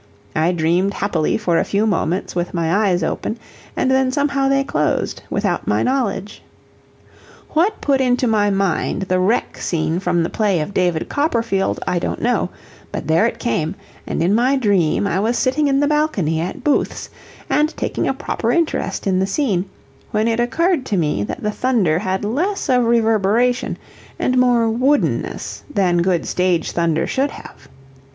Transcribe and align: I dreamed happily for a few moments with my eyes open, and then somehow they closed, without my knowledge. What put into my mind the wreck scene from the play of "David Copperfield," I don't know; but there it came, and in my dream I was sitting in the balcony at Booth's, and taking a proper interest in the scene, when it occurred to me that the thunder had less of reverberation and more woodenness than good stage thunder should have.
I 0.35 0.51
dreamed 0.51 0.95
happily 0.95 1.37
for 1.37 1.59
a 1.59 1.63
few 1.63 1.85
moments 1.85 2.35
with 2.35 2.55
my 2.55 2.87
eyes 2.87 3.03
open, 3.03 3.37
and 3.77 3.91
then 3.91 4.11
somehow 4.11 4.49
they 4.49 4.63
closed, 4.63 5.21
without 5.29 5.67
my 5.67 5.83
knowledge. 5.83 6.41
What 7.51 7.81
put 7.81 8.01
into 8.01 8.25
my 8.25 8.49
mind 8.49 9.03
the 9.03 9.19
wreck 9.19 9.59
scene 9.59 9.99
from 9.99 10.23
the 10.23 10.29
play 10.31 10.59
of 10.59 10.73
"David 10.73 11.07
Copperfield," 11.07 11.79
I 11.85 11.99
don't 11.99 12.19
know; 12.19 12.49
but 12.91 13.05
there 13.05 13.27
it 13.27 13.37
came, 13.37 13.75
and 14.07 14.23
in 14.23 14.33
my 14.33 14.55
dream 14.55 15.05
I 15.05 15.19
was 15.19 15.37
sitting 15.37 15.67
in 15.67 15.79
the 15.81 15.85
balcony 15.87 16.39
at 16.41 16.63
Booth's, 16.63 17.11
and 17.47 17.69
taking 17.77 18.07
a 18.07 18.13
proper 18.15 18.51
interest 18.51 19.05
in 19.05 19.19
the 19.19 19.27
scene, 19.27 19.65
when 20.09 20.27
it 20.27 20.39
occurred 20.39 20.83
to 20.87 20.97
me 20.97 21.23
that 21.25 21.43
the 21.43 21.51
thunder 21.51 21.99
had 21.99 22.25
less 22.25 22.69
of 22.71 22.85
reverberation 22.85 23.77
and 24.17 24.35
more 24.35 24.67
woodenness 24.67 25.61
than 25.71 26.01
good 26.01 26.25
stage 26.25 26.71
thunder 26.71 27.05
should 27.05 27.29
have. 27.29 27.67